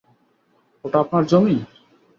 ওটা 0.85 0.97
আপনার 0.99 1.23
জমি? 1.25 1.55